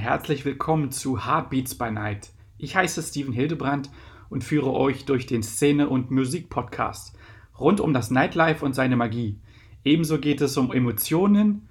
[0.00, 2.30] herzlich willkommen zu Heartbeats by Night.
[2.56, 3.90] Ich heiße Steven Hildebrandt
[4.30, 7.14] und führe euch durch den Szene- und Musik-Podcast
[7.58, 9.38] rund um das Nightlife und seine Magie.
[9.84, 11.68] Ebenso geht es um Emotionen,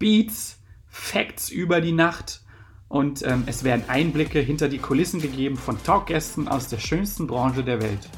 [0.00, 2.42] Beats, Facts über die Nacht
[2.88, 7.62] und ähm, es werden Einblicke hinter die Kulissen gegeben von Talkgästen aus der schönsten Branche
[7.62, 8.10] der Welt.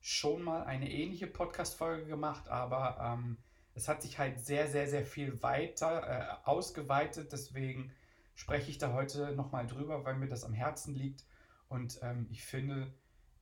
[0.00, 3.38] schon mal eine ähnliche Podcast-Folge gemacht, aber ähm,
[3.74, 7.32] es hat sich halt sehr, sehr, sehr viel weiter äh, ausgeweitet.
[7.32, 7.92] Deswegen
[8.34, 11.24] spreche ich da heute nochmal drüber, weil mir das am Herzen liegt.
[11.68, 12.92] Und ähm, ich finde,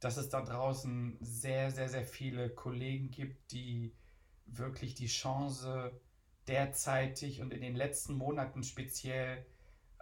[0.00, 3.94] dass es da draußen sehr, sehr, sehr viele Kollegen gibt, die
[4.56, 5.92] wirklich die Chance
[6.46, 9.46] derzeitig und in den letzten Monaten speziell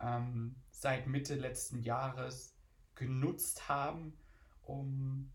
[0.01, 2.55] ähm, seit Mitte letzten Jahres
[2.95, 4.17] genutzt haben,
[4.63, 5.33] um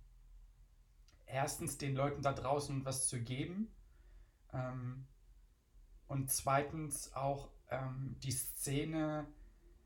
[1.25, 3.73] erstens den Leuten da draußen was zu geben
[4.53, 5.05] ähm,
[6.07, 9.27] und zweitens auch ähm, die Szene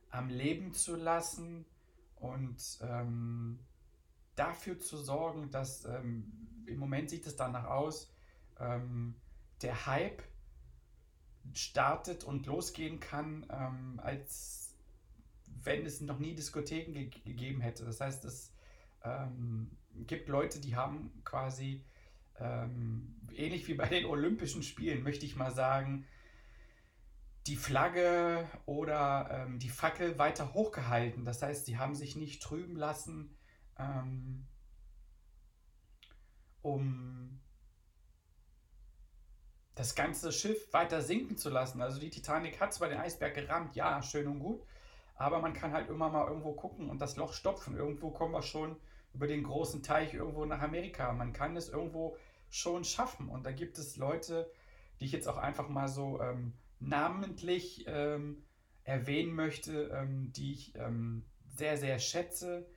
[0.10, 1.66] am Leben zu lassen
[2.16, 3.60] und ähm,
[4.36, 8.14] dafür zu sorgen, dass ähm, im Moment sieht es danach aus,
[8.60, 9.16] ähm,
[9.62, 10.24] der Hype
[11.54, 14.76] startet und losgehen kann, ähm, als
[15.64, 17.86] wenn es noch nie Diskotheken ge gegeben hätte.
[17.86, 18.54] Das heißt, es
[19.04, 19.72] ähm,
[20.06, 21.84] gibt Leute, die haben quasi
[22.40, 26.06] ähm, ähnlich wie bei den Olympischen Spielen, möchte ich mal sagen,
[27.48, 31.24] die Flagge oder ähm, die Fackel weiter hochgehalten.
[31.24, 33.36] Das heißt, sie haben sich nicht trüben lassen,
[33.80, 34.46] ähm,
[36.62, 37.40] um
[39.78, 41.82] das ganze Schiff weiter sinken zu lassen.
[41.82, 44.64] Also die Titanic hat zwar den Eisberg gerammt, ja, schön und gut,
[45.16, 47.78] aber man kann halt immer mal irgendwo gucken und das Loch stopfen.
[47.78, 48.76] Irgendwo kommen wir schon
[49.14, 51.12] über den großen Teich irgendwo nach Amerika.
[51.14, 52.18] Man kann es irgendwo
[52.50, 53.30] schon schaffen.
[53.30, 54.50] Und da gibt es Leute,
[55.00, 58.44] die ich jetzt auch einfach mal so ähm, namentlich ähm,
[58.84, 62.68] erwähnen möchte, ähm, die ich ähm, sehr, sehr schätze.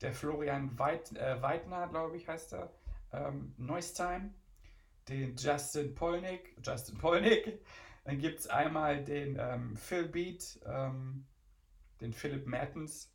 [0.00, 2.72] Der Florian Weit, äh, Weidner, glaube ich, heißt er.
[3.12, 4.30] Ähm, Neustime
[5.10, 7.60] den Justin Polnick, Justin Polnick.
[8.04, 11.26] Dann gibt es einmal den ähm, Phil Beat, ähm,
[12.00, 13.12] den Philip Mertens.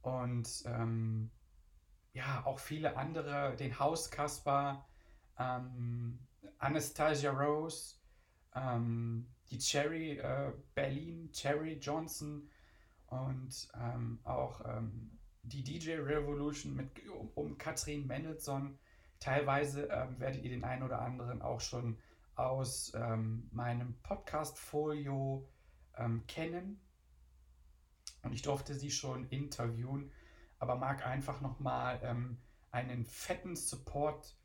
[0.00, 1.30] Und ähm,
[2.12, 4.84] ja, auch viele andere, den Haus Kasper,
[5.38, 6.18] ähm,
[6.58, 7.96] Anastasia Rose,
[8.54, 12.48] ähm, die Cherry äh, Berlin, Cherry Johnson
[13.06, 14.62] und ähm, auch
[15.42, 18.78] die DJ Revolution mit um, um Katrin Mendelssohn
[19.22, 21.96] Teilweise ähm, werdet ihr den einen oder anderen auch schon
[22.34, 25.48] aus ähm, meinem Podcast-Folio
[25.96, 26.80] ähm, kennen.
[28.22, 30.10] Und ich durfte sie schon interviewen,
[30.58, 32.38] aber mag einfach nochmal ähm,
[32.72, 34.36] einen fetten Support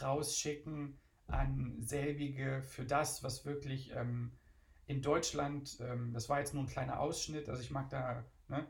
[0.00, 4.38] rausschicken an selbige für das, was wirklich ähm,
[4.86, 8.64] in Deutschland, ähm, das war jetzt nur ein kleiner Ausschnitt, also ich mag da ne,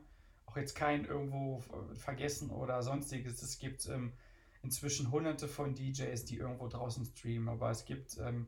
[0.47, 1.59] auch jetzt keinen irgendwo
[1.93, 3.43] vergessen oder sonstiges.
[3.43, 4.13] Es gibt ähm,
[4.63, 8.47] inzwischen hunderte von DJs, die irgendwo draußen streamen, aber es gibt ähm,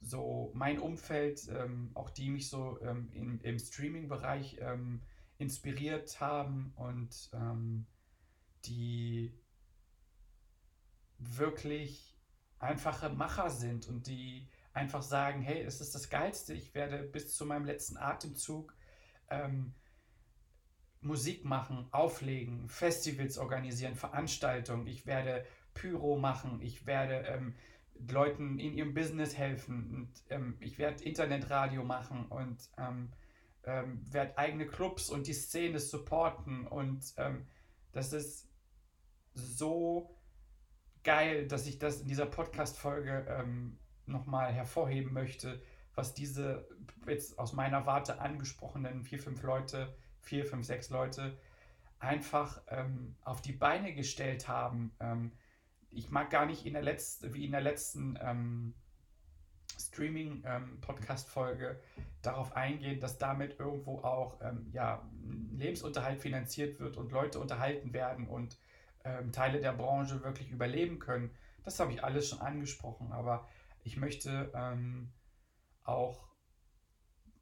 [0.00, 5.02] so mein Umfeld, ähm, auch die mich so ähm, in, im Streaming-Bereich ähm,
[5.38, 7.86] inspiriert haben und ähm,
[8.64, 9.32] die
[11.18, 12.16] wirklich
[12.58, 17.34] einfache Macher sind und die einfach sagen, hey, es ist das Geilste, ich werde bis
[17.34, 18.74] zu meinem letzten Atemzug
[19.30, 19.74] ähm,
[21.04, 24.86] Musik machen, auflegen, Festivals organisieren, Veranstaltungen.
[24.86, 26.60] Ich werde Pyro machen.
[26.62, 27.54] Ich werde ähm,
[28.08, 29.94] Leuten in ihrem Business helfen.
[29.94, 33.12] Und, ähm, ich werde Internetradio machen und ähm,
[33.64, 36.66] ähm werde eigene Clubs und die Szene supporten.
[36.66, 37.46] Und ähm,
[37.92, 38.48] das ist
[39.34, 40.16] so
[41.02, 45.62] geil, dass ich das in dieser Podcast-Folge ähm, nochmal hervorheben möchte,
[45.94, 46.66] was diese
[47.06, 51.36] jetzt aus meiner Warte angesprochenen vier, fünf Leute, vier, fünf, sechs Leute
[52.04, 54.92] einfach ähm, auf die Beine gestellt haben.
[55.00, 55.32] Ähm,
[55.90, 58.74] ich mag gar nicht in der letzten, wie in der letzten ähm,
[59.78, 65.02] Streaming-Podcast-Folge ähm, darauf eingehen, dass damit irgendwo auch ähm, ja,
[65.52, 68.58] Lebensunterhalt finanziert wird und Leute unterhalten werden und
[69.04, 71.30] ähm, Teile der Branche wirklich überleben können.
[71.64, 73.48] Das habe ich alles schon angesprochen, aber
[73.84, 74.50] ich möchte
[75.84, 76.26] auch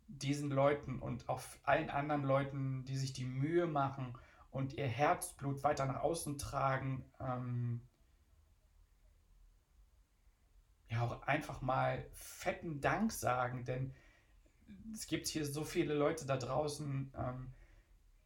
[0.09, 4.17] diesen Leuten und auch allen anderen Leuten, die sich die Mühe machen
[4.51, 7.81] und ihr Herzblut weiter nach außen tragen, ähm,
[10.89, 13.95] ja auch einfach mal fetten Dank sagen, denn
[14.93, 17.55] es gibt hier so viele Leute da draußen, ähm,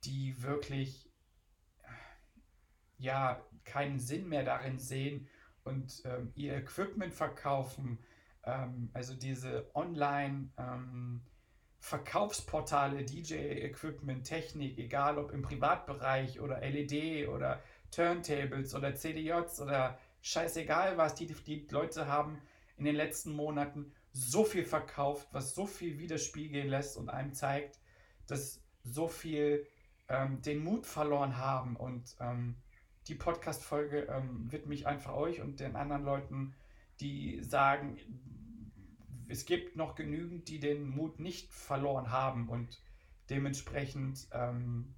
[0.04, 1.08] die wirklich
[2.98, 5.28] ja keinen Sinn mehr darin sehen
[5.64, 7.98] und ähm, ihr Equipment verkaufen.
[8.42, 11.22] Ähm, also diese Online- ähm,
[11.80, 20.96] Verkaufsportale, DJ-Equipment, Technik, egal ob im Privatbereich oder LED oder Turntables oder CDJs oder scheißegal
[20.98, 22.40] was, die, die Leute haben
[22.76, 27.78] in den letzten Monaten so viel verkauft, was so viel widerspiegeln lässt und einem zeigt,
[28.26, 29.66] dass so viel
[30.08, 31.76] ähm, den Mut verloren haben.
[31.76, 32.56] Und ähm,
[33.08, 36.54] die Podcast-Folge ähm, widme ich einfach euch und den anderen Leuten,
[37.00, 37.98] die sagen,
[39.28, 42.80] es gibt noch genügend, die den Mut nicht verloren haben und
[43.30, 44.94] dementsprechend ähm,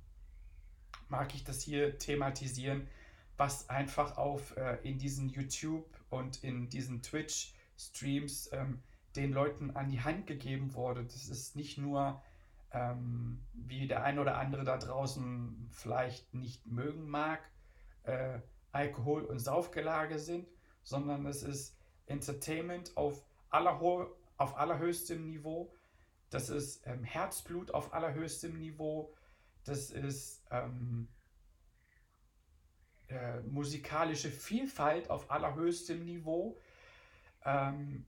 [1.09, 2.87] mag ich das hier thematisieren,
[3.37, 8.83] was einfach auf äh, in diesen YouTube und in diesen Twitch Streams ähm,
[9.17, 11.05] den Leuten an die Hand gegeben wurde.
[11.05, 12.21] Das ist nicht nur,
[12.73, 17.41] ähm, wie der ein oder andere da draußen vielleicht nicht mögen mag,
[18.03, 18.41] äh,
[18.73, 20.47] Alkohol- und Saufgelage sind,
[20.83, 21.77] sondern es ist
[22.07, 23.81] Entertainment auf, aller,
[24.39, 25.75] auf allerhöchstem Niveau.
[26.31, 29.13] Das ist ähm, Herzblut auf allerhöchstem Niveau.
[29.65, 31.09] Das ist ähm,
[33.09, 36.59] äh, musikalische Vielfalt auf allerhöchstem Niveau
[37.45, 38.07] ähm,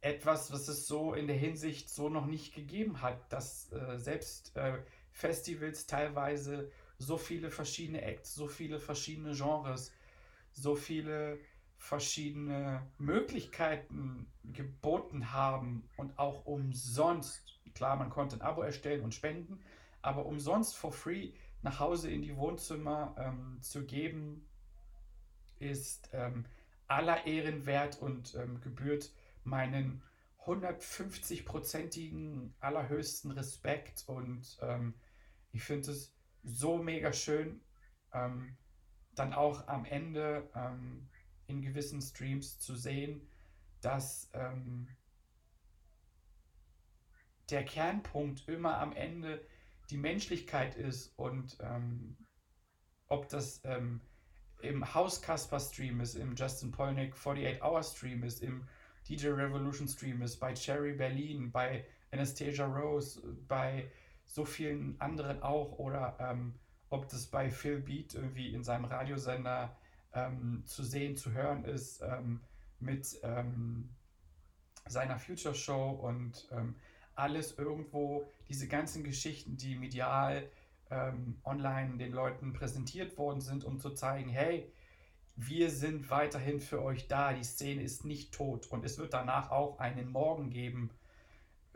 [0.00, 4.56] etwas, was es so in der Hinsicht so noch nicht gegeben hat, dass äh, selbst
[4.56, 4.78] äh,
[5.10, 9.92] Festivals teilweise so viele verschiedene Acts, so viele verschiedene Genres,
[10.52, 11.38] so viele
[11.78, 19.60] verschiedene Möglichkeiten geboten haben und auch umsonst, klar, man konnte ein Abo erstellen und spenden,
[20.02, 21.32] aber umsonst for free
[21.62, 24.46] nach Hause in die Wohnzimmer ähm, zu geben,
[25.58, 26.44] ist ähm,
[26.88, 29.12] aller Ehren wert und ähm, gebührt
[29.44, 30.02] meinen
[30.44, 34.94] 150-prozentigen allerhöchsten Respekt und ähm,
[35.52, 37.60] ich finde es so mega schön,
[38.12, 38.56] ähm,
[39.14, 41.08] dann auch am Ende ähm,
[41.48, 43.26] in gewissen Streams zu sehen,
[43.80, 44.88] dass ähm,
[47.50, 49.44] der Kernpunkt immer am Ende
[49.90, 52.16] die Menschlichkeit ist und ähm,
[53.08, 53.62] ob das
[54.60, 58.68] im House Casper Stream ist, im Justin Polnick 48 Hour Stream ist, im
[59.08, 63.90] DJ Revolution Stream ist, bei Cherry Berlin, bei Anastasia Rose, bei
[64.26, 66.54] so vielen anderen auch oder ähm,
[66.90, 69.76] ob das bei Phil Beat irgendwie in seinem Radiosender
[70.14, 72.40] ähm, zu sehen, zu hören ist ähm,
[72.80, 73.90] mit ähm,
[74.86, 76.76] seiner Future Show und ähm,
[77.14, 80.48] alles irgendwo, diese ganzen Geschichten, die medial
[80.90, 84.72] ähm, online den Leuten präsentiert worden sind, um zu zeigen, hey,
[85.36, 88.66] wir sind weiterhin für euch da, die Szene ist nicht tot.
[88.66, 90.90] Und es wird danach auch einen Morgen geben,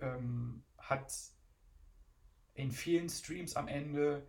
[0.01, 1.13] ähm, hat
[2.55, 4.27] in vielen Streams am Ende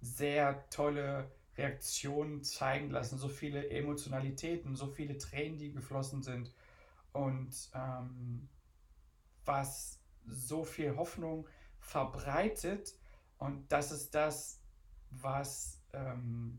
[0.00, 6.52] sehr tolle Reaktionen zeigen lassen, so viele Emotionalitäten, so viele Tränen, die geflossen sind
[7.12, 8.48] und ähm,
[9.44, 11.48] was so viel Hoffnung
[11.78, 12.94] verbreitet
[13.38, 14.60] und das ist das,
[15.10, 16.58] was ähm,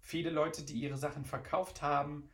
[0.00, 2.28] viele Leute, die ihre Sachen verkauft haben,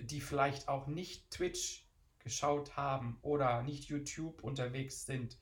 [0.00, 1.86] die vielleicht auch nicht Twitch
[2.18, 5.38] geschaut haben oder nicht YouTube unterwegs sind.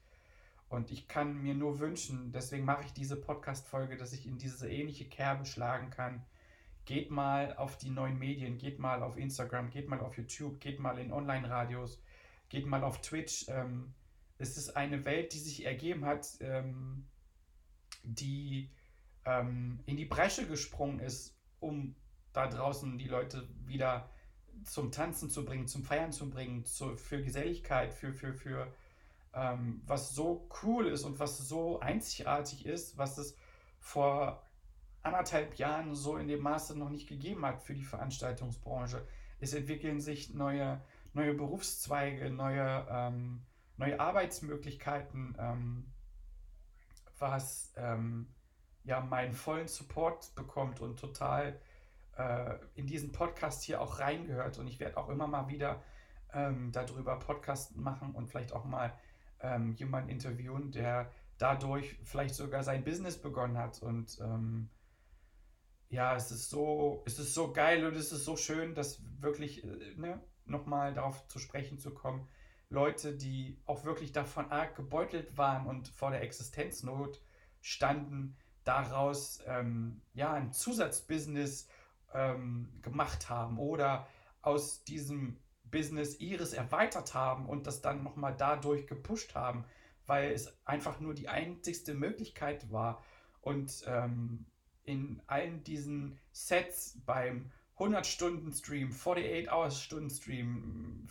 [0.69, 4.69] Und ich kann mir nur wünschen, deswegen mache ich diese Podcast-Folge, dass ich in diese
[4.69, 6.25] ähnliche Kerbe schlagen kann.
[6.85, 10.81] Geht mal auf die neuen Medien, geht mal auf Instagram, geht mal auf YouTube, geht
[10.81, 12.03] mal in Online-Radios,
[12.49, 13.47] geht mal auf Twitch.
[13.49, 13.95] Ähm,
[14.39, 17.07] es ist eine Welt, die sich ergeben hat, ähm,
[18.03, 18.71] die
[19.25, 21.95] ähm, in die Bresche gesprungen ist, um
[22.33, 24.11] da draußen die Leute wieder
[24.65, 28.73] zum Tanzen zu bringen, zum Feiern zu bringen, zu, für Geselligkeit, für, für, für
[29.35, 33.37] ähm, was so cool ist und was so einzigartig ist, was es
[33.81, 34.43] vor
[35.03, 39.07] anderthalb Jahren so in dem Maße noch nicht gegeben hat für die Veranstaltungsbranche.
[39.41, 40.81] Es entwickeln sich neue,
[41.13, 43.43] neue Berufszweige, neue, ähm,
[43.77, 45.93] neue Arbeitsmöglichkeiten, ähm,
[47.19, 48.29] was ähm,
[48.85, 51.61] ja meinen vollen Support bekommt und total
[52.17, 54.59] äh, in diesen Podcast hier auch reingehört.
[54.59, 55.83] Und ich werde auch immer mal wieder
[56.33, 58.93] ähm, darüber Podcast machen und vielleicht auch mal
[59.45, 63.83] ähm, jemanden interviewen, der dadurch vielleicht sogar sein Business begonnen hat.
[63.83, 64.71] Und ähm,
[65.89, 69.65] ja, es ist so, es ist so geil und es ist so schön, dass wirklich
[69.65, 72.27] äh, ne, nochmal darauf zu sprechen zu kommen.
[72.71, 77.21] Leute, die auch wirklich davon arg gebeutelt waren und vor der Existenznot
[77.61, 81.69] standen, daraus ähm, ja ein Zusatzbusiness
[82.15, 84.07] ähm, gemacht haben oder
[84.41, 85.39] aus diesem
[85.75, 89.65] Business ihres erweitert haben und das dann nochmal dadurch gepusht haben,
[90.07, 93.03] weil es einfach nur die einzigste Möglichkeit war.
[93.41, 94.47] Und ähm,
[94.85, 101.09] in allen diesen Sets beim 100-Stunden-Stream, 48-Hours-Stunden-Stream,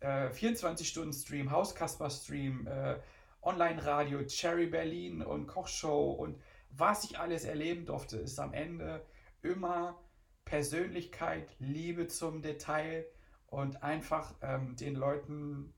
[0.00, 2.96] äh, 24-Stunden-Stream, Hauskasper-Stream, äh,
[3.42, 6.40] Online-Radio, Cherry Berlin und Kochshow und
[6.70, 9.04] was ich alles erleben durfte, ist am Ende
[9.42, 10.00] immer
[10.46, 13.04] Persönlichkeit, Liebe zum Detail
[13.52, 15.74] und einfach ähm, den Leuten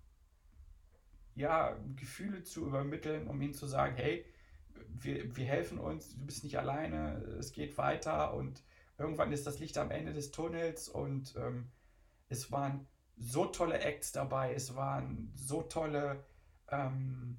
[1.34, 4.24] ja Gefühle zu übermitteln, um ihnen zu sagen, hey,
[4.90, 8.32] wir, wir helfen uns, du bist nicht alleine, es geht weiter.
[8.34, 8.62] Und
[8.96, 10.88] irgendwann ist das Licht am Ende des Tunnels.
[10.88, 11.72] Und ähm,
[12.28, 16.24] es waren so tolle Acts dabei, es waren so tolle
[16.68, 17.38] ähm,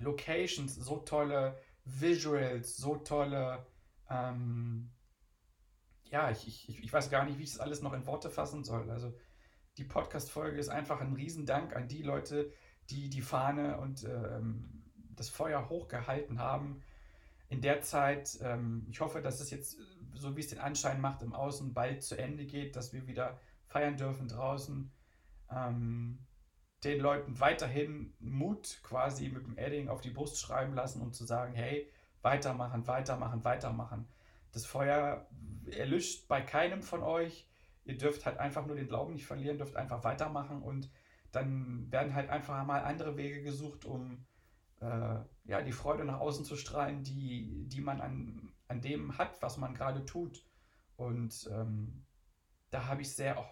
[0.00, 3.64] Locations, so tolle Visuals, so tolle
[4.10, 4.90] ähm,
[6.14, 8.62] ja, ich, ich, ich weiß gar nicht, wie ich das alles noch in Worte fassen
[8.62, 8.88] soll.
[8.88, 9.12] Also
[9.78, 12.52] die Podcast-Folge ist einfach ein Riesendank an die Leute,
[12.88, 14.84] die die Fahne und ähm,
[15.16, 16.84] das Feuer hochgehalten haben.
[17.48, 19.76] In der Zeit, ähm, ich hoffe, dass es jetzt,
[20.14, 23.40] so wie es den Anschein macht, im Außen bald zu Ende geht, dass wir wieder
[23.66, 24.92] feiern dürfen draußen.
[25.50, 26.20] Ähm,
[26.84, 31.24] den Leuten weiterhin Mut quasi mit dem Edding auf die Brust schreiben lassen, um zu
[31.24, 31.90] sagen, hey,
[32.22, 34.06] weitermachen, weitermachen, weitermachen.
[34.54, 35.28] Das Feuer
[35.70, 37.48] erlischt bei keinem von euch.
[37.84, 40.90] Ihr dürft halt einfach nur den Glauben nicht verlieren, dürft einfach weitermachen und
[41.32, 44.24] dann werden halt einfach mal andere Wege gesucht, um
[44.80, 49.42] äh, ja, die Freude nach außen zu strahlen, die, die man an, an dem hat,
[49.42, 50.46] was man gerade tut.
[50.96, 52.04] Und ähm,
[52.70, 53.44] da habe ich sehr,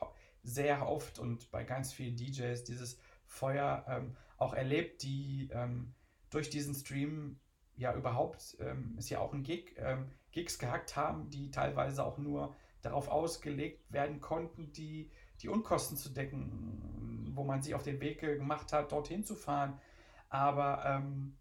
[0.44, 5.94] sehr oft und bei ganz vielen DJs dieses Feuer ähm, auch erlebt, die ähm,
[6.30, 7.40] durch diesen Stream
[7.82, 12.16] ja überhaupt, ähm, ist ja auch ein Gig, ähm, Gigs gehackt haben, die teilweise auch
[12.16, 15.10] nur darauf ausgelegt werden konnten, die,
[15.40, 19.80] die Unkosten zu decken, wo man sich auf den Weg gemacht hat, dorthin zu fahren.
[20.28, 21.36] Aber ähm,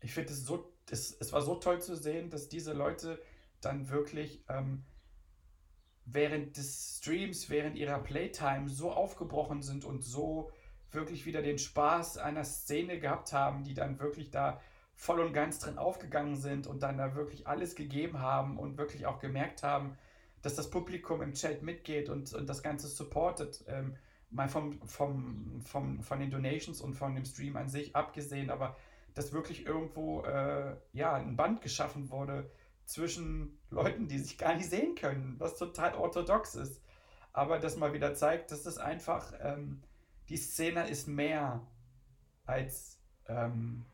[0.00, 3.20] ich finde es so, es, es war so toll zu sehen, dass diese Leute
[3.60, 4.84] dann wirklich ähm,
[6.04, 10.50] während des Streams, während ihrer Playtime so aufgebrochen sind und so
[10.90, 14.60] wirklich wieder den Spaß einer Szene gehabt haben, die dann wirklich da
[14.98, 19.06] voll und ganz drin aufgegangen sind und dann da wirklich alles gegeben haben und wirklich
[19.06, 19.96] auch gemerkt haben,
[20.42, 23.64] dass das Publikum im Chat mitgeht und, und das Ganze supportet.
[23.68, 23.96] Ähm,
[24.30, 28.76] mal vom, vom, vom, von den Donations und von dem Stream an sich abgesehen, aber
[29.14, 32.50] dass wirklich irgendwo äh, ja, ein Band geschaffen wurde
[32.84, 36.82] zwischen Leuten, die sich gar nicht sehen können, was total orthodox ist.
[37.32, 39.80] Aber das mal wieder zeigt, dass es einfach, ähm,
[40.28, 41.64] die Szene ist mehr
[42.46, 43.86] als ähm,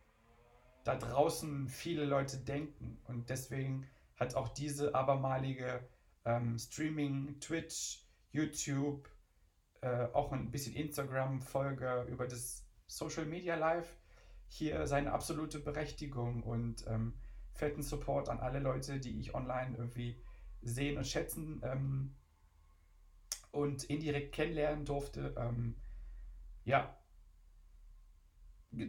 [0.84, 2.98] da draußen viele Leute denken.
[3.04, 5.88] Und deswegen hat auch diese abermalige
[6.24, 9.08] ähm, Streaming, Twitch, YouTube,
[9.80, 13.96] äh, auch ein bisschen Instagram-Folge über das Social Media Live
[14.48, 17.14] hier seine absolute Berechtigung und ähm,
[17.54, 20.22] fetten Support an alle Leute, die ich online irgendwie
[20.62, 22.14] sehen und schätzen ähm,
[23.52, 25.34] und indirekt kennenlernen durfte.
[25.36, 25.76] Ähm,
[26.64, 26.96] ja,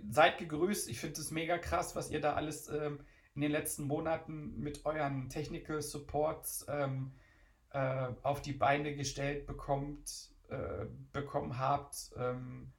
[0.09, 0.89] seid gegrüßt.
[0.89, 2.99] Ich finde es mega krass, was ihr da alles ähm,
[3.35, 7.11] in den letzten Monaten mit euren Technical Supports ähm,
[7.71, 12.11] äh, auf die Beine gestellt bekommt, äh, bekommen habt.
[12.17, 12.71] Ähm,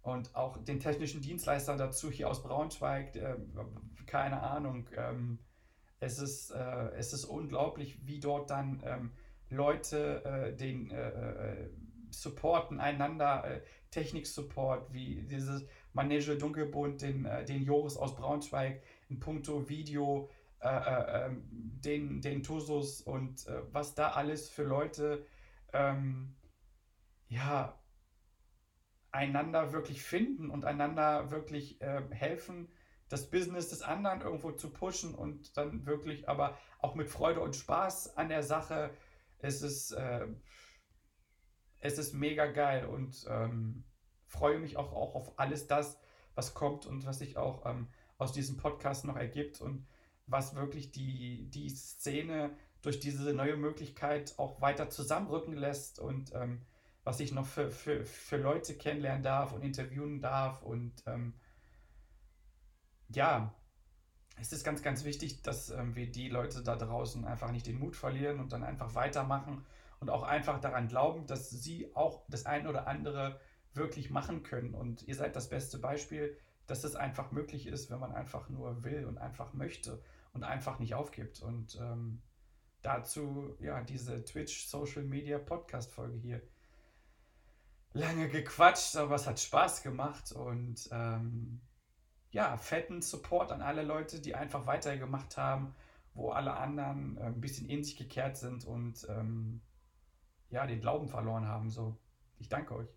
[0.00, 3.36] und auch den technischen Dienstleistern dazu hier aus Braunschweig, äh,
[4.06, 4.88] keine Ahnung.
[4.96, 5.38] Ähm,
[6.00, 9.12] es, ist, äh, es ist unglaublich, wie dort dann ähm,
[9.50, 11.68] Leute äh, den äh,
[12.10, 15.66] supporten, einander Technik-Support, wie dieses
[15.96, 22.20] Manege Dunkelbund, den, äh, den Joris aus Braunschweig in puncto Video, äh, äh, ähm, den,
[22.20, 25.26] den Tusus und äh, was da alles für Leute
[25.72, 26.36] ähm,
[27.28, 27.78] ja,
[29.10, 32.68] einander wirklich finden und einander wirklich äh, helfen,
[33.08, 37.56] das Business des anderen irgendwo zu pushen und dann wirklich aber auch mit Freude und
[37.56, 38.90] Spaß an der Sache.
[39.38, 40.26] Es ist, äh,
[41.80, 43.84] es ist mega geil und ähm,
[44.26, 45.98] freue mich auch, auch auf alles das,
[46.34, 49.86] was kommt und was sich auch ähm, aus diesem Podcast noch ergibt und
[50.26, 52.50] was wirklich die, die Szene
[52.82, 56.62] durch diese neue Möglichkeit auch weiter zusammenrücken lässt und ähm,
[57.04, 60.62] was ich noch für, für, für Leute kennenlernen darf und interviewen darf.
[60.62, 61.34] Und ähm,
[63.08, 63.54] ja,
[64.40, 67.78] es ist ganz, ganz wichtig, dass ähm, wir die Leute da draußen einfach nicht den
[67.78, 69.64] Mut verlieren und dann einfach weitermachen
[70.00, 73.40] und auch einfach daran glauben, dass sie auch das ein oder andere
[73.76, 74.74] wirklich machen können.
[74.74, 78.84] Und ihr seid das beste Beispiel, dass es einfach möglich ist, wenn man einfach nur
[78.84, 80.02] will und einfach möchte
[80.32, 81.40] und einfach nicht aufgibt.
[81.40, 82.22] Und ähm,
[82.82, 86.42] dazu ja diese Twitch Social Media Podcast Folge hier.
[87.92, 91.60] Lange gequatscht, aber es hat Spaß gemacht und ähm,
[92.30, 95.74] ja, fetten Support an alle Leute, die einfach weitergemacht haben,
[96.12, 99.62] wo alle anderen äh, ein bisschen in sich gekehrt sind und ähm,
[100.50, 101.70] ja, den Glauben verloren haben.
[101.70, 101.96] So,
[102.38, 102.88] ich danke euch.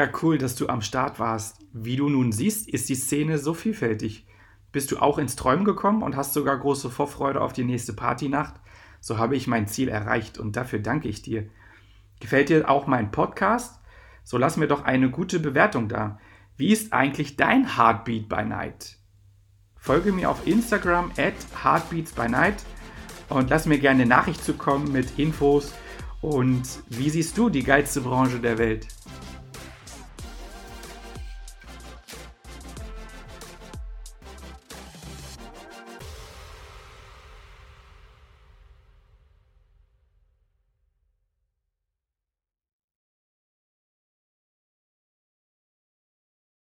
[0.00, 1.58] Mega cool, dass du am Start warst.
[1.74, 4.26] Wie du nun siehst, ist die Szene so vielfältig.
[4.72, 8.54] Bist du auch ins Träumen gekommen und hast sogar große Vorfreude auf die nächste Partynacht?
[9.00, 11.50] So habe ich mein Ziel erreicht und dafür danke ich dir.
[12.18, 13.78] Gefällt dir auch mein Podcast?
[14.24, 16.18] So lass mir doch eine gute Bewertung da.
[16.56, 18.96] Wie ist eigentlich dein Heartbeat by Night?
[19.76, 22.64] Folge mir auf Instagram at Heartbeats by Night
[23.28, 25.74] und lass mir gerne eine Nachricht zukommen mit Infos
[26.22, 28.88] und wie siehst du die geilste Branche der Welt?